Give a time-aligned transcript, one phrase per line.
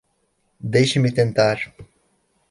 [0.75, 1.61] Deixe-me tentar!